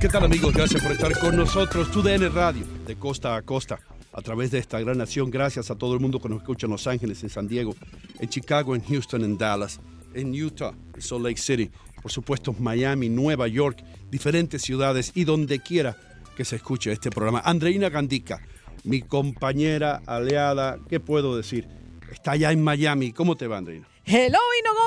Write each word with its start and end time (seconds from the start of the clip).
¿Qué 0.00 0.08
tal 0.08 0.22
amigos? 0.22 0.54
Gracias 0.54 0.80
por 0.80 0.92
estar 0.92 1.18
con 1.18 1.34
nosotros. 1.34 1.90
TUDN 1.90 2.32
Radio, 2.32 2.64
de 2.86 2.94
costa 2.94 3.34
a 3.34 3.42
costa, 3.42 3.80
a 4.12 4.22
través 4.22 4.52
de 4.52 4.58
esta 4.58 4.78
gran 4.78 4.96
nación. 4.96 5.28
Gracias 5.28 5.72
a 5.72 5.74
todo 5.74 5.94
el 5.94 5.98
mundo 5.98 6.20
que 6.20 6.28
nos 6.28 6.38
escucha 6.38 6.66
en 6.66 6.70
Los 6.70 6.86
Ángeles, 6.86 7.24
en 7.24 7.30
San 7.30 7.48
Diego, 7.48 7.74
en 8.20 8.28
Chicago, 8.28 8.76
en 8.76 8.84
Houston, 8.84 9.24
en 9.24 9.36
Dallas, 9.36 9.80
en 10.14 10.40
Utah, 10.40 10.72
en 10.94 11.02
Salt 11.02 11.24
Lake 11.24 11.40
City, 11.40 11.68
por 12.00 12.12
supuesto 12.12 12.54
Miami, 12.60 13.08
Nueva 13.08 13.48
York, 13.48 13.82
diferentes 14.08 14.62
ciudades 14.62 15.10
y 15.16 15.24
donde 15.24 15.58
quiera 15.58 15.96
que 16.36 16.44
se 16.44 16.54
escuche 16.54 16.92
este 16.92 17.10
programa. 17.10 17.42
Andreina 17.44 17.88
Gandica, 17.88 18.40
mi 18.84 19.02
compañera 19.02 20.00
aliada, 20.06 20.78
¿qué 20.88 21.00
puedo 21.00 21.36
decir? 21.36 21.66
Está 22.12 22.32
allá 22.32 22.52
en 22.52 22.62
Miami. 22.62 23.10
¿Cómo 23.12 23.36
te 23.36 23.48
va, 23.48 23.58
Andreina? 23.58 23.88
Hello, 24.04 24.38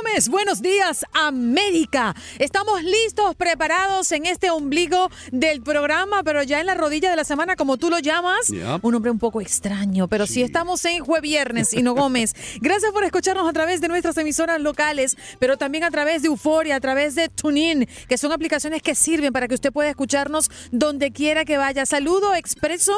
Gómez. 0.02 0.30
Buenos 0.30 0.61
días, 0.63 1.05
América. 1.13 2.16
Estamos 2.39 2.81
listos, 2.83 3.35
preparados 3.35 4.11
en 4.11 4.25
este 4.25 4.49
ombligo 4.49 5.11
del 5.31 5.61
programa, 5.61 6.23
pero 6.23 6.41
ya 6.41 6.59
en 6.59 6.66
la 6.66 6.73
rodilla 6.73 7.11
de 7.11 7.16
la 7.16 7.23
semana, 7.23 7.55
como 7.55 7.77
tú 7.77 7.91
lo 7.91 7.99
llamas. 7.99 8.52
Un 8.81 8.95
hombre 8.95 9.11
un 9.11 9.19
poco 9.19 9.41
extraño, 9.41 10.08
pero 10.08 10.25
sí, 10.25 10.41
estamos 10.41 10.83
en 10.85 11.03
Jue 11.03 11.21
Viernes, 11.21 11.73
Hino 11.73 11.93
Gómez. 11.93 12.33
Gracias 12.61 12.91
por 12.91 13.03
escucharnos 13.03 13.47
a 13.47 13.53
través 13.53 13.80
de 13.80 13.89
nuestras 13.89 14.17
emisoras 14.17 14.59
locales, 14.59 15.17
pero 15.38 15.58
también 15.58 15.83
a 15.83 15.92
través 15.92 16.23
de 16.23 16.30
Euforia, 16.30 16.77
a 16.77 16.80
través 16.80 17.14
de 17.14 17.30
TuneIn, 17.30 17.87
que 18.08 18.17
son 18.17 18.31
aplicaciones 18.31 18.81
que 18.81 18.95
sirven 18.95 19.31
para 19.31 19.47
que 19.47 19.53
usted 19.53 19.71
pueda 19.71 19.89
escucharnos 19.89 20.49
donde 20.71 21.11
quiera 21.11 21.45
que 21.45 21.58
vaya. 21.58 21.86
Saludo 21.86 22.33
expreso 22.33 22.93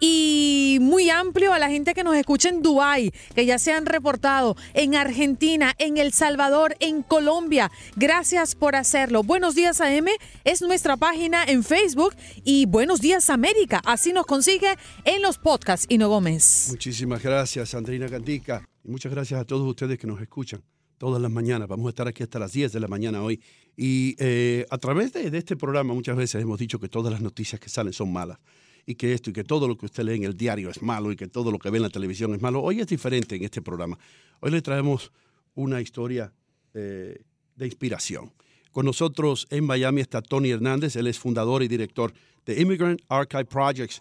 y 0.00 0.78
muy 0.80 1.08
amplio 1.08 1.52
a 1.52 1.60
la 1.60 1.68
gente 1.68 1.94
que 1.94 2.02
nos 2.02 2.16
escucha 2.16 2.48
en 2.48 2.62
Dubái, 2.62 3.12
que 3.36 3.46
ya 3.46 3.60
se 3.60 3.72
han 3.72 3.86
reportado, 3.86 4.56
en 4.74 4.96
Argentina, 4.96 5.74
en 5.78 5.98
El 5.98 6.12
Salvador, 6.12 6.47
en 6.80 7.02
Colombia. 7.02 7.70
Gracias 7.96 8.54
por 8.54 8.74
hacerlo. 8.74 9.22
Buenos 9.22 9.54
días 9.54 9.82
AM 9.82 10.06
es 10.44 10.62
nuestra 10.62 10.96
página 10.96 11.44
en 11.44 11.62
Facebook 11.62 12.14
y 12.42 12.64
Buenos 12.64 13.02
días 13.02 13.28
América. 13.28 13.82
Así 13.84 14.14
nos 14.14 14.24
consigue 14.24 14.78
en 15.04 15.20
los 15.20 15.36
podcasts, 15.36 15.84
Hino 15.90 16.08
Gómez. 16.08 16.68
Muchísimas 16.70 17.22
gracias, 17.22 17.74
Andreina 17.74 18.08
Gandica. 18.08 18.66
Y 18.82 18.88
muchas 18.90 19.12
gracias 19.12 19.38
a 19.38 19.44
todos 19.44 19.68
ustedes 19.68 19.98
que 19.98 20.06
nos 20.06 20.22
escuchan 20.22 20.62
todas 20.96 21.20
las 21.20 21.30
mañanas. 21.30 21.68
Vamos 21.68 21.86
a 21.86 21.90
estar 21.90 22.08
aquí 22.08 22.22
hasta 22.22 22.38
las 22.38 22.52
10 22.52 22.72
de 22.72 22.80
la 22.80 22.88
mañana 22.88 23.22
hoy. 23.22 23.42
Y 23.76 24.16
eh, 24.18 24.64
a 24.70 24.78
través 24.78 25.12
de, 25.12 25.30
de 25.30 25.36
este 25.36 25.54
programa 25.54 25.92
muchas 25.92 26.16
veces 26.16 26.40
hemos 26.40 26.58
dicho 26.58 26.80
que 26.80 26.88
todas 26.88 27.12
las 27.12 27.20
noticias 27.20 27.60
que 27.60 27.68
salen 27.68 27.92
son 27.92 28.10
malas 28.10 28.38
y 28.86 28.94
que 28.94 29.12
esto 29.12 29.28
y 29.28 29.34
que 29.34 29.44
todo 29.44 29.68
lo 29.68 29.76
que 29.76 29.84
usted 29.84 30.02
lee 30.02 30.14
en 30.14 30.24
el 30.24 30.34
diario 30.34 30.70
es 30.70 30.80
malo 30.80 31.12
y 31.12 31.16
que 31.16 31.28
todo 31.28 31.52
lo 31.52 31.58
que 31.58 31.68
ve 31.68 31.76
en 31.76 31.82
la 31.82 31.90
televisión 31.90 32.32
es 32.34 32.40
malo. 32.40 32.62
Hoy 32.62 32.80
es 32.80 32.86
diferente 32.86 33.36
en 33.36 33.44
este 33.44 33.60
programa. 33.60 33.98
Hoy 34.40 34.50
le 34.50 34.62
traemos 34.62 35.12
una 35.58 35.80
historia 35.80 36.32
eh, 36.72 37.20
de 37.56 37.66
inspiración. 37.66 38.32
Con 38.70 38.86
nosotros 38.86 39.48
en 39.50 39.64
Miami 39.64 40.00
está 40.00 40.22
Tony 40.22 40.50
Hernández, 40.50 40.94
él 40.94 41.08
es 41.08 41.18
fundador 41.18 41.64
y 41.64 41.68
director 41.68 42.12
de 42.46 42.60
Immigrant 42.60 43.00
Archive 43.08 43.46
Projects, 43.46 44.00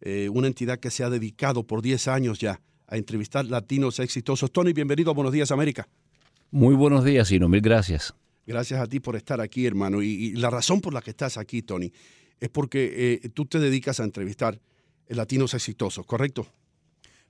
eh, 0.00 0.30
una 0.30 0.46
entidad 0.46 0.80
que 0.80 0.90
se 0.90 1.04
ha 1.04 1.10
dedicado 1.10 1.62
por 1.62 1.82
10 1.82 2.08
años 2.08 2.38
ya 2.38 2.60
a 2.86 2.96
entrevistar 2.96 3.44
latinos 3.44 3.98
exitosos. 3.98 4.50
Tony, 4.50 4.72
bienvenido 4.72 5.10
a 5.10 5.14
Buenos 5.14 5.32
Días 5.32 5.50
América. 5.50 5.86
Muy 6.50 6.74
buenos 6.74 7.04
días, 7.04 7.28
Sino, 7.28 7.50
mil 7.50 7.60
gracias. 7.60 8.14
Gracias 8.46 8.80
a 8.80 8.86
ti 8.86 8.98
por 8.98 9.14
estar 9.14 9.42
aquí, 9.42 9.66
hermano. 9.66 10.02
Y, 10.02 10.06
y 10.08 10.32
la 10.36 10.48
razón 10.48 10.80
por 10.80 10.94
la 10.94 11.02
que 11.02 11.10
estás 11.10 11.36
aquí, 11.36 11.60
Tony, 11.60 11.92
es 12.40 12.48
porque 12.48 13.20
eh, 13.22 13.28
tú 13.28 13.44
te 13.44 13.58
dedicas 13.58 14.00
a 14.00 14.04
entrevistar 14.04 14.58
latinos 15.08 15.52
exitosos, 15.52 16.06
¿correcto? 16.06 16.46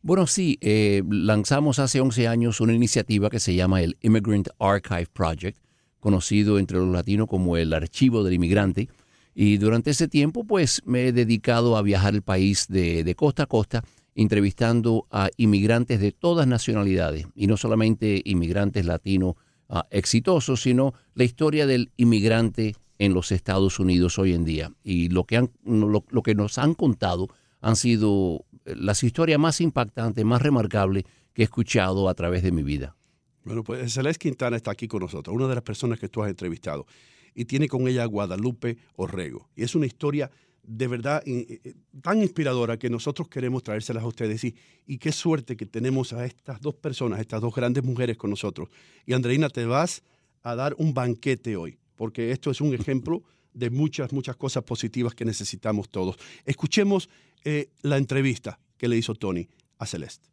Bueno, 0.00 0.28
sí, 0.28 0.58
eh, 0.60 1.02
lanzamos 1.10 1.80
hace 1.80 2.00
11 2.00 2.28
años 2.28 2.60
una 2.60 2.72
iniciativa 2.72 3.30
que 3.30 3.40
se 3.40 3.54
llama 3.54 3.82
el 3.82 3.96
Immigrant 4.00 4.48
Archive 4.60 5.08
Project, 5.12 5.58
conocido 5.98 6.60
entre 6.60 6.78
los 6.78 6.88
latinos 6.88 7.26
como 7.26 7.56
el 7.56 7.72
Archivo 7.72 8.22
del 8.22 8.34
Inmigrante. 8.34 8.88
Y 9.34 9.56
durante 9.56 9.90
ese 9.90 10.06
tiempo, 10.06 10.44
pues 10.44 10.82
me 10.84 11.08
he 11.08 11.12
dedicado 11.12 11.76
a 11.76 11.82
viajar 11.82 12.14
el 12.14 12.22
país 12.22 12.66
de, 12.68 13.12
costa 13.16 13.44
a 13.44 13.46
costa, 13.46 13.84
entrevistando 14.14 15.06
a 15.10 15.30
inmigrantes 15.36 16.00
de 16.00 16.12
todas 16.12 16.46
nacionalidades, 16.46 17.26
y 17.34 17.48
no 17.48 17.56
solamente 17.56 18.22
inmigrantes 18.24 18.86
latinos 18.86 19.34
ah, 19.68 19.86
exitosos, 19.90 20.62
sino 20.62 20.94
la 21.14 21.24
historia 21.24 21.66
del 21.66 21.90
inmigrante 21.96 22.76
en 23.00 23.14
los 23.14 23.32
Estados 23.32 23.80
Unidos 23.80 24.18
hoy 24.18 24.32
en 24.32 24.44
día. 24.44 24.72
Y 24.84 25.08
lo 25.08 25.24
que, 25.24 25.36
han, 25.38 25.50
lo 25.64 26.22
que 26.22 26.34
nos 26.36 26.58
han 26.58 26.74
contado 26.74 27.28
han 27.60 27.76
sido 27.76 28.44
las 28.64 29.02
historias 29.02 29.38
más 29.38 29.60
impactantes, 29.60 30.24
más 30.24 30.42
remarcables 30.42 31.04
que 31.32 31.42
he 31.42 31.44
escuchado 31.44 32.08
a 32.08 32.14
través 32.14 32.42
de 32.42 32.52
mi 32.52 32.62
vida. 32.62 32.96
Bueno, 33.44 33.64
pues 33.64 33.92
Celeste 33.92 34.28
Quintana 34.28 34.56
está 34.56 34.70
aquí 34.70 34.88
con 34.88 35.00
nosotros, 35.00 35.34
una 35.34 35.48
de 35.48 35.54
las 35.54 35.64
personas 35.64 35.98
que 35.98 36.08
tú 36.08 36.22
has 36.22 36.28
entrevistado, 36.28 36.86
y 37.34 37.44
tiene 37.44 37.68
con 37.68 37.88
ella 37.88 38.02
a 38.02 38.06
Guadalupe 38.06 38.76
Orrego. 38.96 39.48
Y 39.56 39.62
es 39.62 39.74
una 39.74 39.86
historia 39.86 40.30
de 40.62 40.86
verdad 40.86 41.22
eh, 41.24 41.60
eh, 41.64 41.74
tan 42.02 42.20
inspiradora 42.20 42.78
que 42.78 42.90
nosotros 42.90 43.28
queremos 43.28 43.62
traérselas 43.62 44.02
a 44.02 44.06
ustedes. 44.06 44.44
Y, 44.44 44.54
y 44.86 44.98
qué 44.98 45.12
suerte 45.12 45.56
que 45.56 45.64
tenemos 45.64 46.12
a 46.12 46.26
estas 46.26 46.60
dos 46.60 46.74
personas, 46.74 47.20
estas 47.20 47.40
dos 47.40 47.54
grandes 47.54 47.84
mujeres 47.84 48.18
con 48.18 48.30
nosotros. 48.30 48.68
Y 49.06 49.14
Andreina, 49.14 49.48
te 49.48 49.64
vas 49.64 50.02
a 50.42 50.54
dar 50.54 50.74
un 50.78 50.92
banquete 50.92 51.56
hoy, 51.56 51.78
porque 51.96 52.32
esto 52.32 52.50
es 52.50 52.60
un 52.60 52.74
ejemplo 52.74 53.22
de 53.58 53.70
muchas, 53.70 54.12
muchas 54.12 54.36
cosas 54.36 54.62
positivas 54.64 55.14
que 55.14 55.24
necesitamos 55.24 55.88
todos. 55.88 56.16
Escuchemos 56.44 57.08
eh, 57.44 57.70
la 57.82 57.96
entrevista 57.96 58.58
que 58.76 58.88
le 58.88 58.96
hizo 58.96 59.14
Tony 59.14 59.48
a 59.78 59.86
Celeste. 59.86 60.28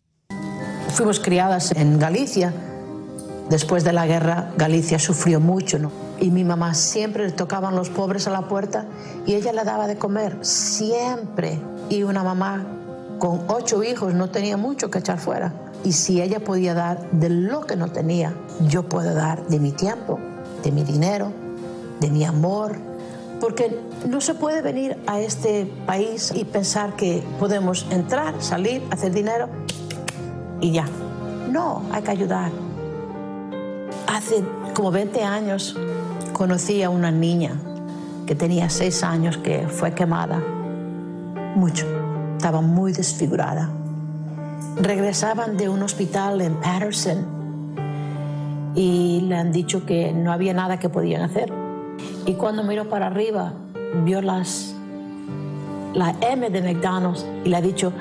Fuimos 0.89 1.19
criadas 1.19 1.71
en 1.71 1.99
Galicia. 1.99 2.53
Después 3.49 3.83
de 3.83 3.93
la 3.93 4.07
guerra, 4.07 4.53
Galicia 4.57 4.97
sufrió 4.97 5.39
mucho, 5.39 5.77
¿no? 5.77 5.91
Y 6.19 6.31
mi 6.31 6.43
mamá 6.43 6.73
siempre 6.73 7.25
le 7.25 7.31
tocaban 7.31 7.75
los 7.75 7.89
pobres 7.89 8.27
a 8.27 8.31
la 8.31 8.47
puerta 8.47 8.87
y 9.27 9.35
ella 9.35 9.53
le 9.53 9.63
daba 9.63 9.87
de 9.87 9.97
comer, 9.97 10.37
siempre. 10.43 11.59
Y 11.89 12.03
una 12.03 12.23
mamá 12.23 12.65
con 13.19 13.43
ocho 13.47 13.83
hijos 13.83 14.13
no 14.13 14.29
tenía 14.29 14.57
mucho 14.57 14.89
que 14.89 14.99
echar 14.99 15.19
fuera. 15.19 15.53
Y 15.83 15.91
si 15.91 16.21
ella 16.21 16.43
podía 16.43 16.73
dar 16.73 17.11
de 17.11 17.29
lo 17.29 17.61
que 17.61 17.75
no 17.75 17.91
tenía, 17.91 18.33
yo 18.67 18.89
puedo 18.89 19.13
dar 19.13 19.45
de 19.47 19.59
mi 19.59 19.71
tiempo, 19.71 20.19
de 20.63 20.71
mi 20.71 20.83
dinero, 20.83 21.31
de 21.99 22.09
mi 22.09 22.23
amor, 22.23 22.75
porque 23.39 23.79
no 24.07 24.21
se 24.21 24.33
puede 24.33 24.61
venir 24.61 24.97
a 25.07 25.19
este 25.19 25.65
país 25.85 26.31
y 26.35 26.45
pensar 26.45 26.95
que 26.95 27.23
podemos 27.39 27.85
entrar, 27.89 28.41
salir, 28.41 28.81
hacer 28.91 29.11
dinero 29.11 29.49
y 30.61 30.71
ya. 30.71 30.85
No, 31.51 31.83
hay 31.91 32.01
que 32.01 32.11
ayudar. 32.11 32.51
Hace 34.07 34.43
como 34.73 34.91
20 34.91 35.23
años 35.23 35.77
conocí 36.33 36.83
a 36.83 36.89
una 36.89 37.11
niña 37.11 37.59
que 38.25 38.35
tenía 38.35 38.69
6 38.69 39.03
años 39.03 39.37
que 39.37 39.67
fue 39.67 39.93
quemada 39.93 40.41
mucho. 41.55 41.85
Estaba 42.37 42.61
muy 42.61 42.91
desfigurada. 42.91 43.69
Regresaban 44.77 45.57
de 45.57 45.69
un 45.69 45.81
hospital 45.83 46.41
en 46.41 46.55
Patterson 46.55 47.25
y 48.75 49.21
le 49.21 49.35
han 49.35 49.51
dicho 49.51 49.85
que 49.85 50.11
no 50.11 50.31
había 50.31 50.53
nada 50.53 50.77
que 50.79 50.89
podían 50.89 51.21
hacer. 51.21 51.64
Y 52.25 52.33
cuando 52.33 52.63
miró 52.63 52.89
para 52.89 53.07
arriba, 53.07 53.53
vio 54.03 54.21
las, 54.21 54.75
la 55.93 56.15
M 56.21 56.49
de 56.49 56.61
McDonald's 56.61 57.25
y 57.43 57.49
le 57.49 57.57
ha 57.57 57.61
dicho, 57.61 57.91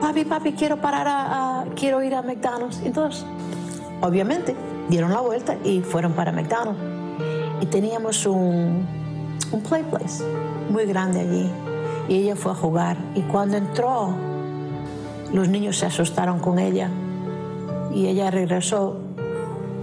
papi, 0.00 0.24
papi, 0.24 0.52
quiero 0.52 0.80
parar 0.80 1.06
a, 1.08 1.64
quiero 1.76 2.02
ir 2.02 2.14
a 2.14 2.22
McDonald's. 2.22 2.80
Entonces, 2.84 3.24
obviamente, 4.00 4.56
dieron 4.88 5.12
la 5.12 5.20
vuelta 5.20 5.56
y 5.64 5.80
fueron 5.80 6.12
para 6.12 6.32
McDonald's. 6.32 6.80
Y 7.60 7.66
teníamos 7.66 8.24
un, 8.26 8.86
un 9.52 9.60
play 9.62 9.82
place 9.84 10.24
muy 10.70 10.86
grande 10.86 11.20
allí. 11.20 11.50
Y 12.08 12.22
ella 12.22 12.36
fue 12.36 12.52
a 12.52 12.54
jugar. 12.54 12.96
Y 13.14 13.22
cuando 13.22 13.56
entró, 13.56 14.14
los 15.32 15.48
niños 15.48 15.76
se 15.78 15.86
asustaron 15.86 16.38
con 16.38 16.58
ella. 16.58 16.88
Y 17.92 18.06
ella 18.06 18.30
regresó 18.30 18.96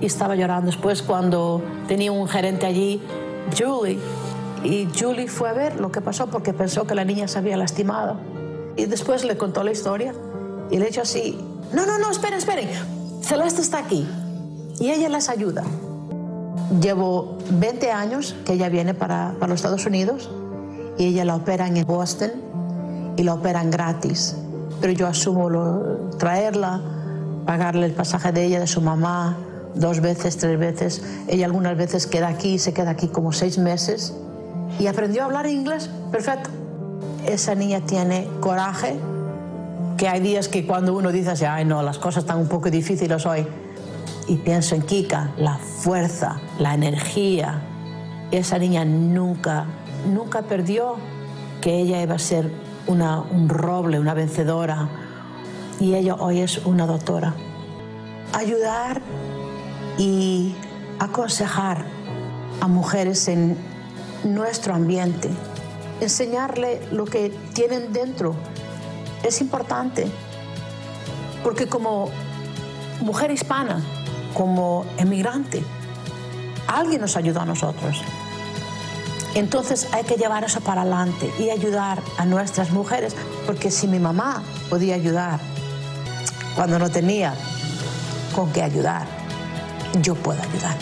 y 0.01 0.05
estaba 0.05 0.35
llorando. 0.35 0.67
Después, 0.67 1.01
cuando 1.01 1.61
tenía 1.87 2.11
un 2.11 2.27
gerente 2.27 2.65
allí, 2.65 3.01
Julie, 3.57 3.99
y 4.63 4.87
Julie 4.97 5.27
fue 5.27 5.49
a 5.49 5.53
ver 5.53 5.79
lo 5.79 5.91
que 5.91 6.01
pasó 6.01 6.27
porque 6.27 6.53
pensó 6.53 6.87
que 6.87 6.95
la 6.95 7.05
niña 7.05 7.27
se 7.27 7.37
había 7.37 7.57
lastimado. 7.57 8.17
Y 8.75 8.85
después 8.85 9.23
le 9.23 9.37
contó 9.37 9.63
la 9.63 9.71
historia 9.71 10.13
y 10.71 10.77
le 10.77 10.87
dijo 10.87 11.01
así, 11.01 11.37
no, 11.71 11.85
no, 11.85 11.97
no, 11.99 12.09
esperen, 12.11 12.39
esperen, 12.39 12.69
Celeste 13.21 13.61
está 13.61 13.79
aquí 13.79 14.07
y 14.79 14.89
ella 14.91 15.09
les 15.09 15.29
ayuda. 15.29 15.63
Llevo 16.81 17.37
20 17.51 17.91
años 17.91 18.35
que 18.45 18.53
ella 18.53 18.69
viene 18.69 18.93
para, 18.93 19.35
para 19.39 19.51
los 19.51 19.59
Estados 19.59 19.85
Unidos 19.85 20.29
y 20.97 21.05
ella 21.05 21.25
la 21.25 21.35
operan 21.35 21.77
en 21.77 21.85
Boston 21.85 22.31
y 23.17 23.23
la 23.23 23.35
operan 23.35 23.69
gratis. 23.69 24.35
Pero 24.81 24.93
yo 24.93 25.07
asumo 25.07 25.49
traerla, 26.17 26.81
pagarle 27.45 27.85
el 27.85 27.93
pasaje 27.93 28.31
de 28.31 28.45
ella, 28.45 28.59
de 28.59 28.67
su 28.67 28.81
mamá, 28.81 29.37
dos 29.75 29.99
veces, 29.99 30.37
tres 30.37 30.57
veces. 30.57 31.03
Ella 31.27 31.45
algunas 31.45 31.77
veces 31.77 32.07
queda 32.07 32.27
aquí, 32.27 32.59
se 32.59 32.73
queda 32.73 32.91
aquí 32.91 33.07
como 33.07 33.31
seis 33.31 33.57
meses 33.57 34.13
y 34.79 34.87
aprendió 34.87 35.21
a 35.21 35.25
hablar 35.25 35.47
inglés 35.47 35.89
perfecto. 36.11 36.49
Esa 37.25 37.55
niña 37.55 37.81
tiene 37.81 38.27
coraje, 38.39 38.95
que 39.97 40.07
hay 40.07 40.19
días 40.19 40.47
que 40.47 40.65
cuando 40.65 40.95
uno 40.95 41.11
dice 41.11 41.31
así, 41.31 41.45
ay 41.45 41.65
no, 41.65 41.81
las 41.81 41.97
cosas 41.97 42.23
están 42.23 42.37
un 42.39 42.47
poco 42.47 42.69
difíciles 42.69 43.25
hoy, 43.25 43.47
y 44.27 44.37
pienso 44.37 44.75
en 44.75 44.81
Kika, 44.81 45.31
la 45.37 45.57
fuerza, 45.57 46.39
la 46.59 46.73
energía. 46.73 47.61
Esa 48.31 48.57
niña 48.59 48.85
nunca, 48.85 49.65
nunca 50.11 50.43
perdió 50.43 50.95
que 51.61 51.79
ella 51.79 52.01
iba 52.01 52.15
a 52.15 52.19
ser 52.19 52.51
una, 52.87 53.21
un 53.21 53.49
roble, 53.49 53.99
una 53.99 54.13
vencedora, 54.13 54.89
y 55.79 55.95
ella 55.95 56.15
hoy 56.15 56.41
es 56.41 56.65
una 56.65 56.85
doctora. 56.85 57.33
Ayudar 58.33 59.01
y 59.97 60.55
aconsejar 60.99 61.85
a 62.61 62.67
mujeres 62.67 63.27
en 63.27 63.57
nuestro 64.23 64.73
ambiente, 64.73 65.29
enseñarle 66.01 66.81
lo 66.91 67.05
que 67.05 67.29
tienen 67.53 67.93
dentro. 67.93 68.35
Es 69.23 69.41
importante, 69.41 70.07
porque 71.43 71.67
como 71.67 72.09
mujer 73.01 73.31
hispana, 73.31 73.81
como 74.33 74.85
emigrante, 74.97 75.63
alguien 76.67 77.01
nos 77.01 77.15
ayudó 77.17 77.41
a 77.41 77.45
nosotros. 77.45 78.01
Entonces 79.35 79.89
hay 79.91 80.03
que 80.05 80.15
llevar 80.15 80.45
eso 80.45 80.61
para 80.61 80.81
adelante 80.81 81.31
y 81.39 81.49
ayudar 81.49 82.01
a 82.17 82.25
nuestras 82.25 82.71
mujeres, 82.71 83.15
porque 83.45 83.69
si 83.69 83.87
mi 83.87 83.99
mamá 83.99 84.43
podía 84.69 84.95
ayudar 84.95 85.39
cuando 86.55 86.79
no 86.79 86.89
tenía 86.89 87.33
con 88.33 88.51
qué 88.53 88.63
ayudar, 88.63 89.14
yo 90.01 90.15
puedo 90.15 90.41
ayudar. 90.41 90.77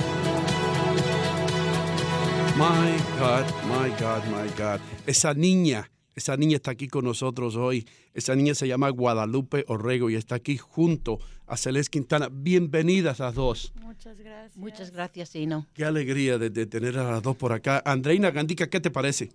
My 2.56 2.98
God, 3.20 3.46
my 3.68 3.90
God, 4.00 4.24
my 4.26 4.50
God. 4.58 4.80
Esa 5.08 5.34
niña, 5.34 5.90
esa 6.16 6.38
niña 6.38 6.58
está 6.58 6.72
aquí 6.72 6.88
con 6.88 7.06
nosotros 7.06 7.56
hoy. 7.56 7.88
Esa 8.14 8.36
niña 8.36 8.54
se 8.54 8.68
llama 8.68 8.90
Guadalupe 8.90 9.66
Orrego 9.68 10.10
y 10.10 10.16
está 10.16 10.36
aquí 10.36 10.58
junto 10.58 11.20
a 11.48 11.58
Celeste 11.58 11.92
Quintana. 11.92 12.30
Bienvenidas 12.32 13.20
las 13.20 13.34
dos. 13.34 13.74
Muchas 13.82 14.20
gracias. 14.20 14.56
Muchas 14.56 14.92
gracias, 14.92 15.36
Ino. 15.36 15.66
Qué 15.74 15.84
alegría 15.84 16.38
de, 16.38 16.52
de 16.52 16.66
tener 16.68 16.98
a 17.00 17.12
las 17.12 17.24
dos 17.24 17.36
por 17.36 17.54
acá. 17.54 17.82
Andreina 17.86 18.30
Gandica, 18.30 18.70
¿qué 18.70 18.80
te 18.80 18.92
parece? 18.92 19.32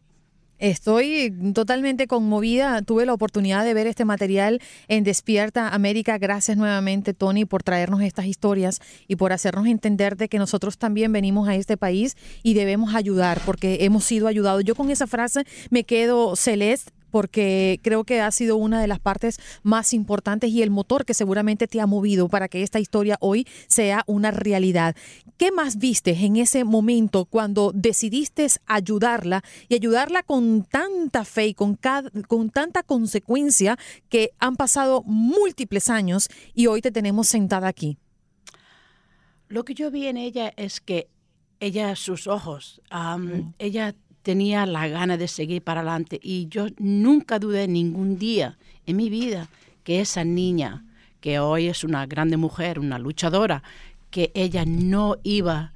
Estoy 0.58 1.32
totalmente 1.55 2.08
conmovida. 2.08 2.82
Tuve 2.82 3.06
la 3.06 3.14
oportunidad 3.14 3.64
de 3.64 3.75
ver 3.75 3.87
este 3.87 4.05
material 4.05 4.60
en 4.88 5.05
Despierta 5.05 5.69
América. 5.69 6.19
Gracias 6.19 6.56
nuevamente, 6.56 7.14
Tony, 7.14 7.44
por 7.44 7.62
traernos 7.62 8.02
estas 8.02 8.26
historias 8.26 8.81
y 9.06 9.16
por 9.16 9.32
hacernos 9.32 9.66
entender 9.66 10.16
de 10.16 10.28
que 10.28 10.38
nosotros 10.38 10.76
también 10.76 11.12
venimos 11.12 11.49
a 11.49 11.55
este 11.55 11.76
país 11.76 12.16
y 12.43 12.55
debemos 12.55 12.94
ayudar 12.94 13.40
porque 13.46 13.78
hemos 13.82 14.05
sido 14.05 14.26
ayudados. 14.26 14.64
Yo 14.64 14.75
con 14.75 14.90
esa 14.90 15.06
frase 15.06 15.44
me 15.70 15.84
quedo, 15.84 16.34
Celeste, 16.34 16.90
porque 17.10 17.81
creo 17.82 18.05
que 18.05 18.20
ha 18.20 18.31
sido 18.31 18.56
una 18.56 18.81
de 18.81 18.87
las 18.87 19.00
partes 19.00 19.38
más 19.62 19.93
importantes 19.93 20.50
y 20.50 20.62
el 20.62 20.70
motor 20.70 21.05
que 21.05 21.14
seguramente 21.14 21.66
te 21.66 21.81
ha 21.81 21.87
movido 21.87 22.28
para 22.28 22.49
que 22.49 22.62
esta 22.62 22.81
historia 22.81 23.16
hoy 23.20 23.46
sea 23.66 24.05
una 24.06 24.31
realidad. 24.31 24.96
¿Qué 25.37 25.52
más 25.52 25.78
viste 25.78 26.10
en 26.10 26.37
ese 26.37 26.64
momento 26.64 27.25
cuando 27.25 27.72
decidiste 27.75 28.46
ayudarla 28.66 29.43
y 29.69 29.75
ayudarla 29.75 30.22
con 30.22 30.64
tanta 30.64 31.25
fe 31.25 31.49
y 31.49 31.55
con, 31.55 31.78
con 32.26 32.50
tanta 32.50 32.82
consecuencia 32.82 33.76
que 34.08 34.31
han 34.38 34.56
pasado 34.56 35.02
múltiples 35.04 35.88
años 35.88 36.28
y 36.54 36.66
hoy 36.66 36.81
te 36.81 36.90
tenemos 36.90 37.28
sentada 37.28 37.69
aquí? 37.69 37.99
Lo 39.49 39.64
que 39.64 39.75
yo 39.75 39.90
vi 39.90 40.06
en 40.06 40.16
ella 40.16 40.52
es 40.56 40.81
que 40.81 41.08
ella, 41.61 41.96
sus 41.96 42.26
ojos, 42.26 42.81
ella 43.58 43.94
tenía 44.28 44.66
la 44.66 44.86
gana 44.88 45.16
de 45.16 45.26
seguir 45.26 45.62
para 45.62 45.80
adelante 45.80 46.20
y 46.22 46.48
yo 46.48 46.66
nunca 46.76 47.38
dudé 47.38 47.66
ningún 47.66 48.19
día 48.19 48.58
en 48.84 48.98
mi 48.98 49.08
vida 49.08 49.48
que 49.84 50.02
esa 50.02 50.22
niña, 50.22 50.84
que 51.22 51.38
hoy 51.38 51.69
es 51.69 51.82
una 51.82 52.04
grande 52.04 52.36
mujer, 52.36 52.78
una 52.78 52.98
luchadora, 52.98 53.62
que 54.10 54.30
ella 54.34 54.66
no 54.66 55.16
iba 55.22 55.56
a 55.56 55.72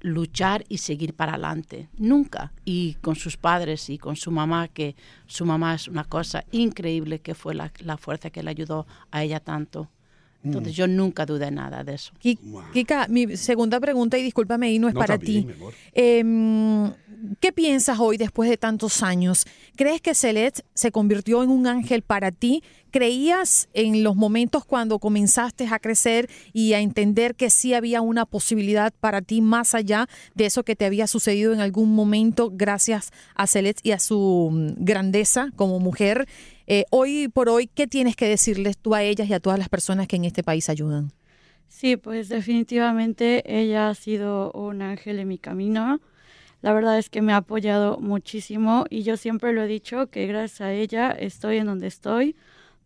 luchar 0.00 0.64
y 0.68 0.78
seguir 0.78 1.14
para 1.14 1.34
adelante, 1.34 1.90
nunca. 1.96 2.52
Y 2.64 2.94
con 2.94 3.14
sus 3.14 3.36
padres 3.36 3.88
y 3.88 3.98
con 3.98 4.16
su 4.16 4.32
mamá, 4.32 4.66
que 4.66 4.96
su 5.26 5.46
mamá 5.46 5.76
es 5.76 5.86
una 5.86 6.02
cosa 6.02 6.44
increíble, 6.50 7.20
que 7.20 7.36
fue 7.36 7.54
la, 7.54 7.70
fuerza 7.98 8.30
que 8.30 8.42
le 8.42 8.50
ayudó 8.50 8.84
a 9.12 9.22
ella 9.22 9.38
tanto. 9.38 9.90
Entonces 10.42 10.72
mm. 10.72 10.76
yo 10.76 10.86
nunca 10.88 11.24
dudé 11.24 11.52
nada 11.52 11.84
de 11.84 11.94
eso. 11.94 12.12
Kika, 12.18 13.06
mi 13.08 13.36
segunda 13.36 13.78
pregunta, 13.78 14.18
y 14.18 14.24
discúlpame, 14.24 14.72
y 14.72 14.80
no 14.80 14.88
es 14.88 14.94
para 14.94 15.18
ti. 15.18 15.46
¿Qué 17.38 17.52
piensas 17.52 18.00
hoy 18.00 18.16
después 18.16 18.50
de 18.50 18.56
tantos 18.56 19.02
años? 19.02 19.46
¿Crees 19.76 20.00
que 20.00 20.14
Celeste 20.14 20.64
se 20.74 20.90
convirtió 20.90 21.44
en 21.44 21.50
un 21.50 21.68
ángel 21.68 22.02
para 22.02 22.32
ti? 22.32 22.64
¿Creías 22.90 23.68
en 23.74 24.02
los 24.02 24.16
momentos 24.16 24.64
cuando 24.64 24.98
comenzaste 24.98 25.68
a 25.70 25.78
crecer 25.78 26.28
y 26.52 26.72
a 26.72 26.80
entender 26.80 27.36
que 27.36 27.48
sí 27.48 27.74
había 27.74 28.00
una 28.00 28.26
posibilidad 28.26 28.92
para 28.98 29.22
ti 29.22 29.40
más 29.40 29.76
allá 29.76 30.08
de 30.34 30.46
eso 30.46 30.64
que 30.64 30.74
te 30.74 30.84
había 30.84 31.06
sucedido 31.06 31.52
en 31.52 31.60
algún 31.60 31.94
momento 31.94 32.50
gracias 32.52 33.12
a 33.36 33.46
Celeste 33.46 33.88
y 33.88 33.92
a 33.92 34.00
su 34.00 34.50
mm, 34.52 34.84
grandeza 34.84 35.50
como 35.54 35.78
mujer? 35.78 36.26
Eh, 36.66 36.86
hoy 36.90 37.28
por 37.28 37.48
hoy, 37.48 37.68
¿qué 37.68 37.86
tienes 37.86 38.16
que 38.16 38.26
decirles 38.26 38.78
tú 38.78 38.96
a 38.96 39.04
ellas 39.04 39.28
y 39.28 39.34
a 39.34 39.40
todas 39.40 39.60
las 39.60 39.68
personas 39.68 40.08
que 40.08 40.16
en 40.16 40.24
este 40.24 40.42
país 40.42 40.68
ayudan? 40.68 41.12
Sí, 41.68 41.96
pues 41.96 42.28
definitivamente 42.28 43.42
ella 43.46 43.90
ha 43.90 43.94
sido 43.94 44.50
un 44.52 44.82
ángel 44.82 45.20
en 45.20 45.28
mi 45.28 45.38
camino 45.38 46.00
la 46.62 46.72
verdad 46.72 46.98
es 46.98 47.10
que 47.10 47.22
me 47.22 47.32
ha 47.32 47.38
apoyado 47.38 47.98
muchísimo 47.98 48.86
y 48.88 49.02
yo 49.02 49.16
siempre 49.16 49.52
lo 49.52 49.62
he 49.62 49.66
dicho 49.66 50.08
que 50.10 50.26
gracias 50.26 50.60
a 50.60 50.72
ella 50.72 51.10
estoy 51.10 51.58
en 51.58 51.66
donde 51.66 51.88
estoy 51.88 52.36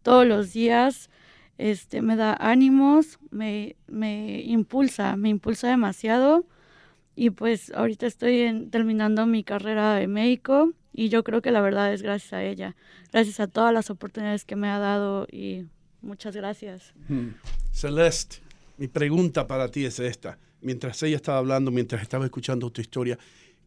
todos 0.02 0.26
los 0.26 0.52
días. 0.52 1.10
Este, 1.58 2.02
me 2.02 2.16
da 2.16 2.36
ánimos, 2.38 3.18
me, 3.30 3.76
me 3.86 4.40
impulsa, 4.42 5.16
me 5.16 5.28
impulsa 5.28 5.68
demasiado. 5.68 6.46
Y 7.14 7.30
pues 7.30 7.70
ahorita 7.74 8.06
estoy 8.06 8.68
terminando 8.70 9.26
mi 9.26 9.44
carrera 9.44 9.94
de 9.94 10.06
médico 10.06 10.72
y 10.92 11.10
yo 11.10 11.22
creo 11.22 11.42
que 11.42 11.50
la 11.50 11.60
verdad 11.60 11.92
es 11.92 12.02
gracias 12.02 12.32
a 12.32 12.42
ella, 12.42 12.76
gracias 13.12 13.40
a 13.40 13.46
todas 13.46 13.72
las 13.72 13.90
oportunidades 13.90 14.44
que 14.44 14.56
me 14.56 14.68
ha 14.68 14.78
dado 14.78 15.26
y 15.30 15.66
muchas 16.00 16.34
gracias. 16.34 16.94
Hmm. 17.08 17.30
Celeste, 17.72 18.38
mi 18.78 18.88
pregunta 18.88 19.46
para 19.46 19.70
ti 19.70 19.84
es 19.84 19.98
esta. 19.98 20.38
Mientras 20.62 21.02
ella 21.02 21.16
estaba 21.16 21.38
hablando, 21.38 21.70
mientras 21.70 22.00
estaba 22.00 22.24
escuchando 22.24 22.70
tu 22.70 22.80
historia, 22.80 23.18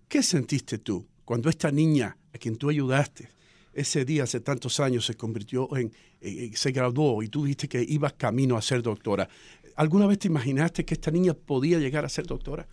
¿Qué 0.09 0.23
sentiste 0.23 0.79
tú 0.79 1.05
cuando 1.23 1.49
esta 1.49 1.71
niña 1.71 2.17
a 2.33 2.37
quien 2.39 2.57
tú 2.57 2.69
ayudaste 2.69 3.29
ese 3.73 4.05
día 4.05 4.23
hace 4.23 4.39
tantos 4.39 4.79
años 4.79 5.05
se 5.05 5.13
convirtió 5.13 5.69
en, 5.77 5.93
se 6.55 6.71
graduó 6.71 7.21
y 7.21 7.27
tú 7.27 7.43
dijiste 7.43 7.69
que 7.69 7.85
ibas 7.87 8.13
camino 8.13 8.57
a 8.57 8.61
ser 8.63 8.81
doctora? 8.81 9.29
¿Alguna 9.75 10.07
vez 10.07 10.17
te 10.17 10.27
imaginaste 10.27 10.83
que 10.83 10.95
esta 10.95 11.11
niña 11.11 11.35
podía 11.35 11.77
llegar 11.77 12.05
a 12.05 12.09
ser 12.09 12.25
doctora? 12.25 12.67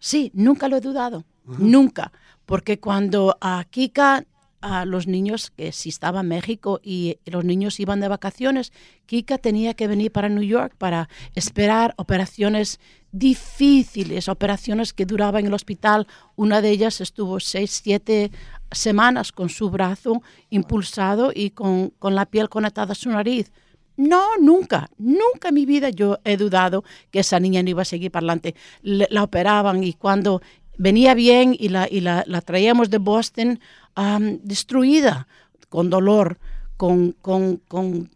Sí, 0.00 0.32
nunca 0.34 0.66
lo 0.66 0.76
he 0.76 0.80
dudado, 0.80 1.24
nunca, 1.44 2.10
porque 2.46 2.80
cuando 2.80 3.38
a 3.40 3.64
Kika 3.70 4.26
a 4.60 4.84
los 4.84 5.06
niños, 5.06 5.50
que 5.50 5.72
si 5.72 5.88
estaba 5.88 6.20
en 6.20 6.28
México 6.28 6.80
y 6.82 7.18
los 7.26 7.44
niños 7.44 7.78
iban 7.78 8.00
de 8.00 8.08
vacaciones, 8.08 8.72
Kika 9.06 9.38
tenía 9.38 9.74
que 9.74 9.86
venir 9.86 10.10
para 10.10 10.28
New 10.28 10.42
York 10.42 10.74
para 10.78 11.08
esperar 11.34 11.94
operaciones 11.96 12.80
difíciles, 13.12 14.28
operaciones 14.28 14.92
que 14.92 15.06
duraban 15.06 15.40
en 15.40 15.46
el 15.48 15.54
hospital. 15.54 16.06
Una 16.34 16.60
de 16.60 16.70
ellas 16.70 17.00
estuvo 17.00 17.38
seis, 17.40 17.80
siete 17.82 18.30
semanas 18.70 19.32
con 19.32 19.48
su 19.48 19.70
brazo 19.70 20.22
impulsado 20.50 21.30
y 21.34 21.50
con, 21.50 21.90
con 21.98 22.14
la 22.14 22.26
piel 22.26 22.48
conectada 22.48 22.92
a 22.92 22.96
su 22.96 23.10
nariz. 23.10 23.52
No, 23.96 24.38
nunca, 24.40 24.88
nunca 24.96 25.48
en 25.48 25.54
mi 25.54 25.66
vida 25.66 25.90
yo 25.90 26.18
he 26.24 26.38
dudado 26.38 26.82
que 27.10 27.20
esa 27.20 27.38
niña 27.38 27.62
no 27.62 27.68
iba 27.70 27.82
a 27.82 27.84
seguir 27.84 28.10
para 28.10 28.20
adelante. 28.24 28.54
Le- 28.80 29.06
La 29.10 29.22
operaban 29.22 29.84
y 29.84 29.92
cuando 29.92 30.40
venía 30.78 31.12
bien 31.14 31.54
y 31.58 31.68
la, 31.68 31.86
y 31.90 32.00
la, 32.00 32.24
la 32.26 32.40
traíamos 32.40 32.88
de 32.88 32.96
Boston 32.98 33.60
am, 33.94 34.38
destruida, 34.42 35.28
con 35.68 35.90
dolor, 35.90 36.38
con, 36.78 37.12
con, 37.20 37.58
con 37.68 38.10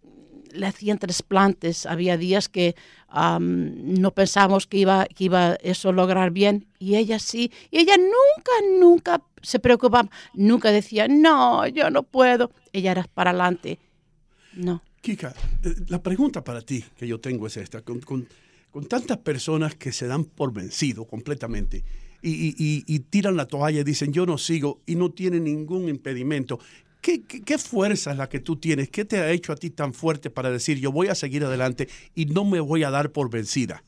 le 0.57 0.67
hacían 0.67 0.99
trasplantes. 0.99 1.87
Había 1.87 2.17
días 2.17 2.49
que 2.49 2.75
no 3.41 4.11
pensábamos 4.13 4.67
que 4.67 4.79
iba, 4.79 5.07
que 5.07 5.25
iba 5.25 5.55
eso 5.63 5.93
lograr 5.93 6.31
bien 6.31 6.67
y 6.79 6.97
ella 6.97 7.19
sí. 7.19 7.51
Y 7.71 7.79
ella 7.79 7.97
nunca, 7.97 8.53
nunca 8.81 9.23
se 9.43 9.59
preocupaba, 9.59 10.09
nunca 10.35 10.73
decía, 10.73 11.07
no, 11.09 11.67
yo 11.69 11.91
no 11.91 12.03
puedo. 12.03 12.51
Ella 12.73 12.93
era 12.93 13.05
para 13.05 13.31
adelante. 13.31 13.79
No. 14.55 14.83
Kika, 15.01 15.35
eh, 15.63 15.75
la 15.89 16.03
pregunta 16.03 16.43
para 16.43 16.61
ti 16.63 16.85
que 16.97 17.07
yo 17.07 17.21
tengo 17.21 17.47
es 17.47 17.57
esta. 17.57 17.83
Con, 17.83 18.01
con- 18.01 18.27
con 18.71 18.87
tantas 18.87 19.17
personas 19.19 19.75
que 19.77 19.91
se 19.93 20.07
dan 20.07 20.25
por 20.25 20.53
vencido 20.53 21.07
completamente 21.07 21.83
y- 22.21 22.85
y 22.87 22.99
tiran 23.01 23.35
la 23.37 23.47
toalla 23.47 23.81
y 23.81 23.85
dicen 23.85 24.13
yo 24.13 24.27
no 24.27 24.37
sigo 24.37 24.81
y 24.85 24.97
no 24.97 25.13
tienen 25.13 25.45
ningún 25.45 25.89
impedimento, 25.89 26.59
¿qué, 27.07 27.23
qué, 27.23 27.41
qué 27.43 27.57
fuerza 27.57 28.11
es 28.11 28.17
la 28.17 28.29
que 28.29 28.41
tú 28.41 28.57
tienes? 28.57 28.91
¿Qué 28.91 29.05
te 29.05 29.19
ha 29.19 29.31
hecho 29.31 29.53
a 29.53 29.57
ti 29.57 29.71
tan 29.71 29.95
fuerte 29.95 30.29
para 30.29 30.51
decir 30.51 30.81
yo 30.81 30.91
voy 30.91 31.07
a 31.07 31.15
seguir 31.15 31.45
adelante 31.45 31.89
y 32.17 32.27
no 32.27 32.45
me 32.45 32.59
voy 32.59 32.83
a 32.83 32.91
dar 32.91 33.13
por 33.13 33.31
vencida? 33.31 33.85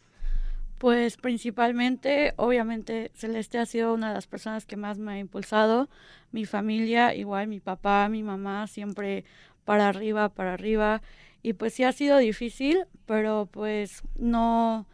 Pues 0.78 1.16
principalmente, 1.16 2.34
obviamente, 2.36 3.10
Celeste 3.14 3.58
ha 3.58 3.66
sido 3.66 3.92
una 3.92 4.08
de 4.10 4.14
las 4.14 4.28
personas 4.28 4.66
que 4.66 4.76
más 4.76 4.98
me 4.98 5.12
ha 5.14 5.18
impulsado. 5.18 5.88
Mi 6.30 6.46
familia, 6.46 7.12
igual 7.16 7.48
mi 7.48 7.58
papá, 7.58 8.08
mi 8.08 8.22
mamá, 8.22 8.68
siempre 8.68 9.24
para 9.64 9.88
arriba, 9.88 10.28
para 10.28 10.54
arriba. 10.54 11.02
Y 11.42 11.54
pues 11.54 11.74
sí 11.74 11.82
ha 11.82 11.90
sido 11.90 12.18
difícil, 12.18 12.84
pero 13.04 13.48
pues 13.50 14.02
no, 14.16 14.86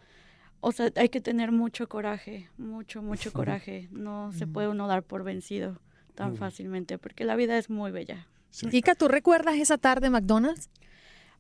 o 0.61 0.73
sea, 0.73 0.91
hay 0.97 1.11
que 1.11 1.21
tener 1.21 1.53
mucho 1.53 1.91
coraje, 1.91 2.49
mucho, 2.57 3.03
mucho 3.03 3.35
coraje. 3.35 3.89
No 3.91 4.33
se 4.33 4.47
puede 4.47 4.69
uno 4.69 4.89
dar 4.89 5.03
por 5.03 5.25
vencido 5.25 5.79
tan 6.15 6.37
fácilmente, 6.37 6.99
porque 6.99 7.25
la 7.25 7.37
vida 7.37 7.59
es 7.59 7.71
muy 7.71 7.91
bella. 7.91 8.27
Kika, 8.71 8.95
¿tú 8.95 9.09
recuerdas 9.09 9.57
esa 9.57 9.79
tarde 9.79 10.11
McDonald's? 10.11 10.71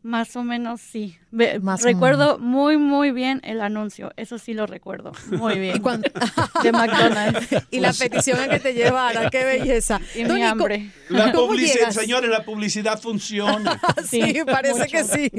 Más 0.02 0.36
o 0.36 0.44
menos 0.44 0.82
sí. 0.82 1.16
Más 1.62 1.80
recuerdo 1.82 2.38
muy, 2.38 2.76
muy 2.76 3.10
bien 3.10 3.40
el 3.42 3.62
anuncio. 3.62 4.12
Eso 4.18 4.36
sí 4.36 4.52
lo 4.52 4.66
recuerdo. 4.66 5.12
Muy 5.30 5.58
bien. 5.58 5.76
Y 5.78 5.80
cuando- 5.80 6.10
De 6.62 6.72
McDonald's. 6.72 7.48
y 7.70 7.80
la 7.80 7.90
petición 7.94 8.38
a 8.38 8.48
que 8.48 8.60
te 8.60 8.74
llevara, 8.74 9.30
qué 9.30 9.44
belleza. 9.44 10.00
Y 10.14 10.24
Tony, 10.24 10.34
mi 10.34 10.40
¿cómo- 10.40 10.44
hambre. 10.64 10.90
La 11.08 11.32
¿Cómo 11.32 11.46
publicidad, 11.46 11.90
señores, 11.90 12.28
la 12.28 12.44
publicidad 12.44 13.00
funciona. 13.00 13.80
Sí, 14.06 14.20
Sí, 14.20 14.40
parece 14.44 14.80
mucho. 14.80 14.90
que 14.90 15.04
sí. 15.04 15.30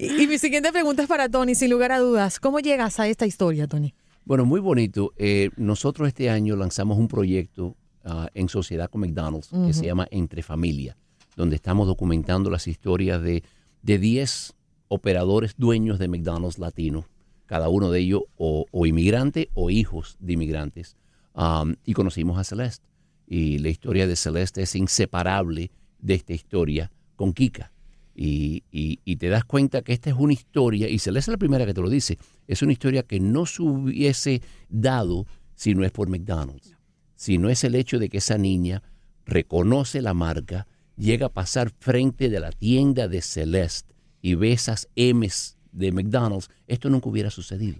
Y, 0.00 0.22
y 0.22 0.26
mi 0.26 0.36
siguiente 0.38 0.70
pregunta 0.70 1.00
es 1.02 1.08
para 1.08 1.30
Tony, 1.30 1.54
sin 1.54 1.70
lugar 1.70 1.90
a 1.92 1.98
dudas. 1.98 2.40
¿Cómo 2.40 2.60
llegas 2.60 3.00
a 3.00 3.06
esta 3.08 3.24
historia, 3.24 3.66
Tony? 3.68 3.94
Bueno, 4.26 4.44
muy 4.44 4.60
bonito. 4.60 5.14
Eh, 5.16 5.48
nosotros 5.56 6.08
este 6.08 6.28
año 6.28 6.56
lanzamos 6.56 6.98
un 6.98 7.08
proyecto 7.08 7.74
ah, 8.08 8.28
en 8.34 8.48
sociedad 8.48 8.90
con 8.90 9.02
McDonald's 9.02 9.48
que 9.66 9.72
se 9.72 9.86
llama 9.86 10.06
Entre 10.10 10.42
Familia, 10.42 10.96
donde 11.36 11.56
estamos 11.56 11.86
documentando 11.86 12.50
las 12.50 12.66
historias 12.66 13.22
de, 13.22 13.42
de 13.82 13.98
10 13.98 14.54
operadores 14.88 15.54
dueños 15.56 15.98
de 15.98 16.08
McDonald's 16.08 16.58
latinos, 16.58 17.04
cada 17.46 17.68
uno 17.68 17.90
de 17.90 18.00
ellos 18.00 18.22
o, 18.36 18.66
o 18.70 18.86
inmigrante 18.86 19.50
o 19.54 19.70
hijos 19.70 20.16
de 20.20 20.32
inmigrantes. 20.34 20.96
Um, 21.34 21.76
y 21.84 21.92
conocimos 21.92 22.38
a 22.38 22.44
Celeste. 22.44 22.86
Y 23.26 23.58
la 23.58 23.68
historia 23.68 24.06
de 24.06 24.16
Celeste 24.16 24.62
es 24.62 24.74
inseparable 24.74 25.70
de 26.00 26.14
esta 26.14 26.32
historia 26.32 26.90
con 27.16 27.32
Kika. 27.32 27.70
Y, 28.14 28.64
y- 28.72 28.98
y 29.04 29.16
te 29.16 29.28
das 29.28 29.44
cuenta 29.44 29.82
que 29.82 29.92
esta 29.92 30.10
es 30.10 30.16
una 30.18 30.32
historia, 30.32 30.88
y 30.88 30.98
Celeste 30.98 31.30
es 31.30 31.34
la 31.34 31.38
primera 31.38 31.64
que 31.66 31.74
te 31.74 31.80
lo 31.80 31.88
dice, 31.88 32.18
es 32.48 32.62
una 32.62 32.72
historia 32.72 33.04
que 33.04 33.20
no 33.20 33.46
se 33.46 33.62
hubiese 33.62 34.42
dado 34.68 35.26
si 35.54 35.74
no 35.74 35.84
es 35.84 35.92
por 35.92 36.08
McDonald's, 36.08 36.74
si 37.18 37.36
no 37.36 37.50
es 37.50 37.64
el 37.64 37.74
hecho 37.74 37.98
de 37.98 38.08
que 38.08 38.18
esa 38.18 38.38
niña 38.38 38.84
reconoce 39.26 40.00
la 40.00 40.14
marca, 40.14 40.68
llega 40.96 41.26
a 41.26 41.32
pasar 41.32 41.72
frente 41.80 42.28
de 42.28 42.38
la 42.38 42.52
tienda 42.52 43.08
de 43.08 43.20
Celeste 43.22 43.92
y 44.22 44.36
ve 44.36 44.52
esas 44.52 44.88
M's 44.94 45.56
de 45.72 45.90
McDonald's, 45.90 46.48
esto 46.68 46.88
nunca 46.88 47.08
hubiera 47.08 47.30
sucedido. 47.30 47.78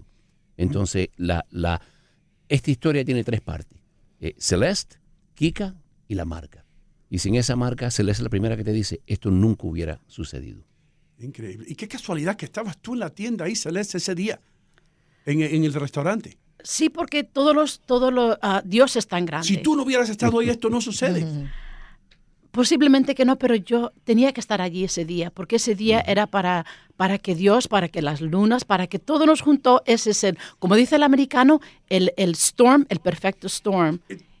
Entonces, 0.57 1.07
la, 1.15 1.45
la, 1.51 1.81
esta 2.49 2.69
historia 2.69 3.05
tiene 3.05 3.23
tres 3.23 3.39
partes. 3.39 3.79
Eh, 4.19 4.35
Celeste, 4.37 4.97
Kika 5.35 5.73
y 6.09 6.15
la 6.15 6.25
marca. 6.25 6.65
Y 7.09 7.19
sin 7.19 7.35
esa 7.35 7.55
marca, 7.55 7.89
Celeste 7.91 8.19
es 8.19 8.23
la 8.25 8.29
primera 8.29 8.57
que 8.57 8.65
te 8.65 8.73
dice, 8.73 8.99
esto 9.07 9.31
nunca 9.31 9.67
hubiera 9.67 10.01
sucedido. 10.07 10.65
Increíble. 11.17 11.65
Y 11.69 11.75
qué 11.75 11.87
casualidad 11.87 12.35
que 12.35 12.43
estabas 12.43 12.77
tú 12.77 12.93
en 12.93 12.99
la 12.99 13.09
tienda 13.09 13.45
ahí, 13.45 13.55
Celeste, 13.55 13.99
ese 13.99 14.15
día, 14.15 14.41
en 15.25 15.63
el 15.63 15.73
restaurante. 15.73 16.37
Sí, 16.63 16.89
porque 16.89 17.23
todos 17.23 17.55
los, 17.55 17.79
todos 17.79 18.11
los, 18.13 18.37
ah, 18.41 18.61
Dios 18.65 18.95
es 18.95 19.07
tan 19.07 19.25
grande. 19.25 19.47
Si 19.47 19.57
tú 19.57 19.75
no 19.75 19.83
hubieras 19.83 20.09
estado 20.09 20.39
ahí, 20.39 20.49
esto 20.49 20.69
no 20.69 20.81
sucede. 20.81 21.25
Posiblemente 22.51 23.13
que 23.13 23.25
no, 23.25 23.37
pero 23.37 23.53
yo 23.55 23.91
tenía 24.05 24.33
que 24.33 24.39
estar 24.39 24.59
allí 24.59 24.83
ese 24.83 25.05
día, 25.05 25.29
porque 25.29 25.57
ese 25.57 25.75
día 25.75 26.01
era 26.01 26.25
para, 26.25 26.65
para 26.97 27.19
que 27.19 27.35
Dios, 27.35 27.67
para 27.67 27.89
que 27.89 28.01
las 28.01 28.21
lunas, 28.21 28.65
para 28.65 28.87
que 28.87 28.97
todo 28.97 29.27
nos 29.27 29.41
juntó. 29.41 29.83
Ese 29.85 30.11
es 30.11 30.23
el, 30.23 30.37
como 30.57 30.73
dice 30.75 30.95
el 30.95 31.03
americano, 31.03 31.61
el, 31.89 32.11
el 32.17 32.31
storm, 32.31 32.87
el 32.89 32.99
perfecto 32.99 33.45
storm. 33.47 33.99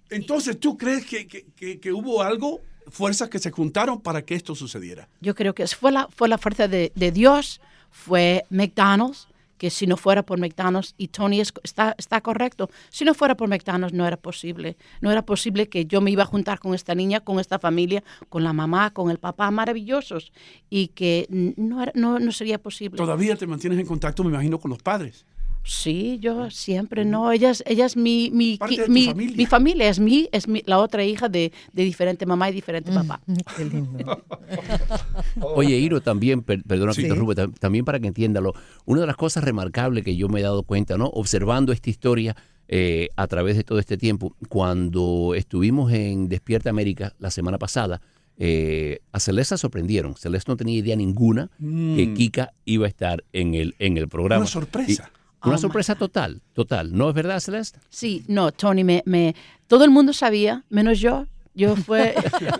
Entonces, 0.09 0.59
¿tú 0.59 0.75
crees 0.75 1.05
que, 1.05 1.27
que- 1.27 1.45
que- 1.55 1.79
que 1.79 1.93
hubo 1.93 2.23
algo, 2.23 2.61
fuerzas 2.87 3.29
que 3.29 3.37
se 3.37 3.51
juntaron 3.51 4.01
para 4.01 4.23
que 4.23 4.33
esto 4.33 4.55
sucediera? 4.55 5.07
Yo 5.21 5.35
creo 5.35 5.53
que 5.53 5.67
fue 5.67 5.91
la, 5.91 6.07
fue 6.07 6.27
la 6.27 6.39
fuerza 6.39 6.67
de, 6.67 6.91
de 6.95 7.11
Dios, 7.11 7.61
fue 7.91 8.43
McDonald's, 8.49 9.27
que 9.59 9.69
si 9.69 9.85
no 9.85 9.97
fuera 9.97 10.23
por 10.23 10.39
McDonald's, 10.39 10.95
y 10.97 11.09
Tony 11.09 11.41
es- 11.41 11.53
está, 11.63 11.93
está 11.99 12.21
correcto, 12.21 12.69
si 12.89 13.05
no 13.05 13.13
fuera 13.13 13.35
por 13.35 13.47
McDonald's 13.49 13.93
no 13.95 14.07
era 14.07 14.17
posible. 14.17 14.77
No 15.01 15.11
era 15.11 15.23
posible 15.23 15.67
que 15.69 15.85
yo 15.85 16.01
me 16.01 16.09
iba 16.09 16.23
a 16.23 16.25
juntar 16.25 16.57
con 16.59 16.73
esta 16.73 16.95
niña, 16.95 17.19
con 17.19 17.39
esta 17.39 17.59
familia, 17.59 18.03
con 18.29 18.43
la 18.43 18.53
mamá, 18.53 18.91
con 18.91 19.11
el 19.11 19.19
papá, 19.19 19.51
maravillosos, 19.51 20.31
y 20.69 20.87
que 20.87 21.27
no, 21.29 21.83
era- 21.83 21.91
no, 21.93 22.17
no 22.19 22.31
sería 22.31 22.57
posible. 22.59 22.97
Todavía 22.97 23.35
te 23.35 23.45
mantienes 23.45 23.77
en 23.79 23.85
contacto, 23.85 24.23
me 24.23 24.29
imagino, 24.31 24.59
con 24.59 24.69
los 24.71 24.81
padres. 24.81 25.25
Sí, 25.63 26.17
yo 26.19 26.49
siempre 26.49 27.05
no. 27.05 27.31
Ella 27.31 27.51
es, 27.51 27.63
ella 27.67 27.85
es 27.85 27.95
mi, 27.95 28.31
mi, 28.31 28.57
Parte 28.57 28.73
qui- 28.75 28.77
de 28.79 28.85
tu 28.85 28.91
mi, 28.91 29.05
familia. 29.05 29.35
mi 29.37 29.45
familia, 29.45 29.89
es 29.89 29.99
mi, 29.99 30.29
es 30.31 30.47
mi, 30.47 30.63
la 30.65 30.79
otra 30.79 31.03
hija 31.05 31.29
de, 31.29 31.51
de 31.73 31.83
diferente 31.83 32.25
mamá 32.25 32.49
y 32.49 32.53
diferente 32.53 32.91
papá. 32.91 33.21
Qué 33.57 33.65
lindo. 33.65 34.23
Oye, 35.41 35.77
Iro, 35.77 36.01
también, 36.01 36.41
per- 36.41 36.63
perdona 36.63 36.91
que 36.93 37.01
Sí. 37.01 37.07
interrumpa, 37.07 37.33
tam- 37.35 37.53
también 37.59 37.85
para 37.85 37.99
que 37.99 38.07
entiéndalo, 38.07 38.53
una 38.85 39.01
de 39.01 39.07
las 39.07 39.15
cosas 39.17 39.43
remarcables 39.43 40.03
que 40.03 40.15
yo 40.15 40.27
me 40.29 40.39
he 40.39 40.43
dado 40.43 40.63
cuenta, 40.63 40.97
¿no? 40.97 41.07
Observando 41.07 41.71
esta 41.71 41.89
historia 41.89 42.35
eh, 42.67 43.09
a 43.15 43.27
través 43.27 43.55
de 43.57 43.63
todo 43.63 43.79
este 43.79 43.97
tiempo, 43.97 44.35
cuando 44.47 45.33
estuvimos 45.35 45.91
en 45.91 46.29
Despierta 46.29 46.69
América 46.69 47.13
la 47.19 47.31
semana 47.31 47.57
pasada, 47.57 47.99
eh, 48.37 48.99
a 49.11 49.19
Celeste 49.19 49.55
la 49.55 49.57
sorprendieron. 49.57 50.15
Celeste 50.15 50.51
no 50.51 50.55
tenía 50.55 50.77
idea 50.77 50.95
ninguna 50.95 51.49
que 51.59 52.13
Kika 52.15 52.53
iba 52.65 52.85
a 52.85 52.89
estar 52.89 53.23
en 53.33 53.53
el, 53.55 53.75
en 53.79 53.97
el 53.97 54.07
programa. 54.07 54.41
Una 54.41 54.47
sorpresa. 54.49 55.11
Una 55.43 55.55
Oh, 55.55 55.57
sorpresa 55.59 55.95
total, 55.95 56.41
total. 56.53 56.91
¿No 56.95 57.09
es 57.09 57.15
verdad, 57.15 57.39
Celeste? 57.39 57.79
Sí, 57.89 58.25
no, 58.27 58.51
Tony, 58.51 58.83
me, 58.83 59.03
me, 59.05 59.35
todo 59.67 59.83
el 59.85 59.89
mundo 59.89 60.11
sabía, 60.13 60.63
menos 60.69 60.99
yo. 60.99 61.27
Yo 61.55 61.75
fue, 61.75 62.15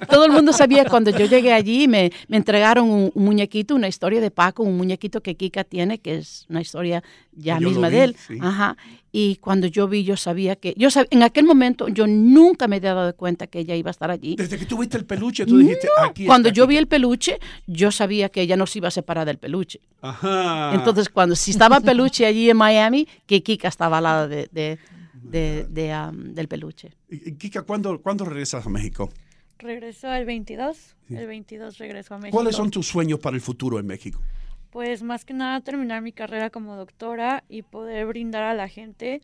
todo 0.10 0.26
el 0.26 0.32
mundo 0.32 0.52
sabía 0.52 0.84
cuando 0.84 1.12
yo 1.12 1.26
llegué 1.26 1.54
allí, 1.54 1.88
me, 1.88 2.12
me 2.28 2.36
entregaron 2.38 2.90
un, 2.90 3.12
un 3.14 3.24
muñequito, 3.24 3.76
una 3.76 3.88
historia 3.88 4.20
de 4.20 4.30
Paco, 4.32 4.64
un 4.64 4.76
muñequito 4.76 5.22
que 5.22 5.36
Kika 5.36 5.64
tiene, 5.64 6.00
que 6.00 6.16
es 6.16 6.46
una 6.50 6.60
historia 6.60 7.02
ya 7.32 7.60
Yo 7.60 7.70
misma 7.70 7.88
vi, 7.90 7.96
de 7.96 8.04
él. 8.04 8.16
sí. 8.28 8.38
Ajá. 8.42 8.76
Y 9.12 9.38
cuando 9.38 9.68
yo 9.68 9.88
vi, 9.88 10.04
yo 10.04 10.18
sabía 10.18 10.56
que, 10.56 10.74
yo 10.78 10.90
sab- 10.90 11.08
en 11.12 11.24
aquel 11.24 11.46
momento 11.46 11.88
yo 11.88 12.06
nunca 12.08 12.68
me 12.68 12.76
había 12.76 12.94
dado 12.94 13.16
cuenta 13.16 13.48
que 13.48 13.60
ella 13.60 13.76
iba 13.76 13.90
a 13.90 13.92
estar 13.92 14.12
allí. 14.12 14.36
Desde 14.36 14.58
que 14.58 14.66
tú 14.66 14.78
viste 14.80 14.98
el 14.98 15.06
peluche, 15.06 15.46
tú 15.46 15.58
dijiste, 15.60 15.88
aquí 16.04 16.26
Cuando 16.26 16.50
yo 16.50 16.64
Kika". 16.64 16.70
vi 16.70 16.78
el 16.78 16.88
peluche, 16.88 17.40
yo 17.68 17.92
sabía 17.92 18.30
que 18.30 18.42
ella 18.42 18.58
no 18.58 18.68
se 18.68 18.80
iba 18.80 18.90
a 18.90 18.92
separar 18.92 19.26
del 19.26 19.38
peluche. 19.38 19.80
Ajá. 20.02 20.72
Entonces, 20.74 21.10
cuando 21.10 21.36
si 21.36 21.52
estaba 21.52 21.80
peluche 21.80 22.26
allí 22.26 22.50
en 22.50 22.58
Miami, 22.58 23.08
que 23.26 23.42
Kika 23.44 23.68
estaba 23.68 23.98
al 24.00 24.04
lado 24.04 24.28
de, 24.28 24.50
de- 24.52 24.78
de- 25.24 25.66
de, 25.70 25.92
am, 25.92 26.34
del 26.34 26.48
peluche. 26.48 26.92
Kika, 27.38 27.64
¿cuándo, 27.64 28.02
¿cuándo 28.02 28.26
regresas 28.26 28.66
a 28.66 28.70
México? 28.70 29.10
Regresó 29.58 30.14
el 30.14 30.26
22. 30.26 30.96
El 31.10 31.28
22 31.28 31.78
regresó 31.80 32.16
a 32.16 32.18
México. 32.20 32.36
¿Cuáles 32.38 32.56
son 32.56 32.72
tus 32.72 32.88
sueños 32.88 33.20
para 33.20 33.36
el 33.36 33.42
futuro 33.42 33.80
en 33.80 33.88
México? 33.88 34.22
Pues 34.70 35.02
más 35.04 35.26
que 35.26 35.34
nada 35.34 35.60
terminar 35.62 36.02
mi 36.02 36.12
carrera 36.12 36.50
como 36.50 36.76
doctora 36.76 37.44
y 37.50 37.64
poder 37.64 38.06
brindar 38.06 38.44
a 38.44 38.54
la 38.54 38.68
gente 38.70 39.22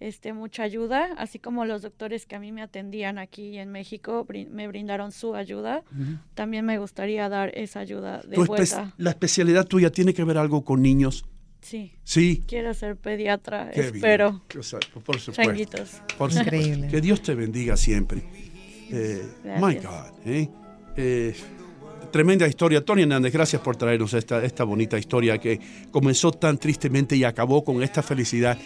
este, 0.00 0.32
mucha 0.32 0.62
ayuda, 0.62 1.08
así 1.16 1.38
como 1.38 1.64
los 1.64 1.82
doctores 1.82 2.26
que 2.26 2.34
a 2.36 2.40
mí 2.40 2.52
me 2.52 2.62
atendían 2.62 3.18
aquí 3.18 3.58
en 3.58 3.70
México 3.70 4.26
me 4.50 4.68
brindaron 4.68 5.12
su 5.12 5.34
ayuda, 5.34 5.82
también 6.34 6.64
me 6.64 6.78
gustaría 6.78 7.28
dar 7.28 7.56
esa 7.56 7.80
ayuda 7.80 8.20
de 8.22 8.36
vuelta. 8.36 8.92
¿La 8.96 9.10
especialidad 9.10 9.66
tuya 9.66 9.90
tiene 9.90 10.12
que 10.14 10.24
ver 10.24 10.36
algo 10.38 10.64
con 10.64 10.82
niños? 10.82 11.24
Sí. 11.64 11.92
Sí. 12.04 12.44
Quiero 12.46 12.74
ser 12.74 12.96
pediatra, 12.96 13.70
espero. 13.70 14.42
por 15.04 15.18
supuesto. 15.18 15.32
Por 16.18 16.30
Increíble. 16.30 16.88
Que 16.88 17.00
Dios 17.00 17.22
te 17.22 17.34
bendiga 17.34 17.76
siempre. 17.76 18.22
Eh, 18.90 19.22
my 19.60 19.74
God. 19.76 20.12
¿eh? 20.26 20.48
Eh, 20.94 21.34
tremenda 22.12 22.46
historia. 22.46 22.84
Tony 22.84 23.02
Hernández, 23.02 23.32
gracias 23.32 23.62
por 23.62 23.76
traernos 23.76 24.12
esta, 24.12 24.44
esta 24.44 24.64
bonita 24.64 24.98
historia 24.98 25.38
que 25.38 25.58
comenzó 25.90 26.32
tan 26.32 26.58
tristemente 26.58 27.16
y 27.16 27.24
acabó 27.24 27.64
con 27.64 27.82
esta 27.82 28.02
felicidad 28.02 28.58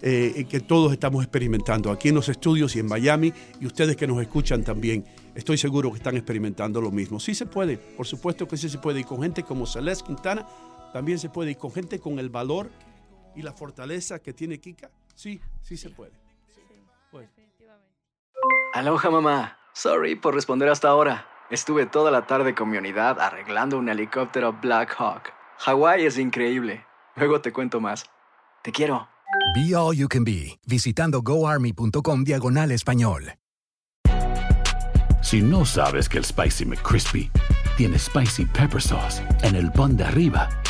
eh, 0.00 0.46
que 0.48 0.60
todos 0.60 0.92
estamos 0.92 1.22
experimentando 1.22 1.90
aquí 1.90 2.08
en 2.08 2.14
los 2.14 2.28
estudios 2.30 2.74
y 2.74 2.80
en 2.80 2.86
Miami 2.86 3.32
y 3.60 3.66
ustedes 3.66 3.96
que 3.96 4.06
nos 4.06 4.20
escuchan 4.22 4.64
también. 4.64 5.04
Estoy 5.34 5.58
seguro 5.58 5.90
que 5.90 5.98
están 5.98 6.16
experimentando 6.16 6.80
lo 6.80 6.90
mismo. 6.90 7.20
Sí 7.20 7.34
se 7.34 7.44
puede, 7.44 7.76
por 7.76 8.06
supuesto 8.06 8.48
que 8.48 8.56
sí 8.56 8.70
se 8.70 8.78
puede. 8.78 9.00
Y 9.00 9.04
con 9.04 9.20
gente 9.20 9.42
como 9.42 9.66
Celeste 9.66 10.06
Quintana 10.06 10.46
también 10.92 11.18
se 11.18 11.28
puede. 11.28 11.52
Y 11.52 11.54
con 11.54 11.72
gente 11.72 11.98
con 11.98 12.18
el 12.18 12.30
valor 12.30 12.70
y 13.34 13.42
la 13.42 13.52
fortaleza 13.52 14.18
que 14.18 14.32
tiene 14.32 14.58
Kika, 14.58 14.90
sí, 15.14 15.40
sí 15.62 15.76
se 15.76 15.90
puede. 15.90 16.12
Aloha 18.74 19.10
mamá. 19.10 19.58
Sorry 19.72 20.16
por 20.16 20.34
responder 20.34 20.68
hasta 20.68 20.88
ahora. 20.88 21.26
Estuve 21.50 21.86
toda 21.86 22.10
la 22.10 22.26
tarde 22.26 22.54
con 22.54 22.68
mi 22.68 22.76
unidad 22.76 23.20
arreglando 23.20 23.78
un 23.78 23.88
helicóptero 23.88 24.52
Black 24.52 24.94
Hawk. 24.98 25.32
Hawái 25.58 26.04
es 26.04 26.18
increíble. 26.18 26.84
Luego 27.14 27.40
te 27.40 27.52
cuento 27.52 27.80
más. 27.80 28.04
Te 28.62 28.72
quiero. 28.72 29.08
Be 29.54 29.74
All 29.74 29.96
You 29.96 30.08
Can 30.08 30.24
Be, 30.24 30.58
visitando 30.66 31.22
goarmy.com 31.22 32.24
diagonal 32.24 32.70
español. 32.72 33.34
Si 35.22 35.40
no 35.40 35.64
sabes 35.64 36.08
que 36.08 36.18
el 36.18 36.24
Spicy 36.24 36.66
McCrispy 36.66 37.30
tiene 37.76 37.98
Spicy 37.98 38.44
Pepper 38.44 38.80
Sauce 38.80 39.22
en 39.42 39.56
el 39.56 39.72
pan 39.72 39.96
de 39.96 40.04
arriba 40.04 40.48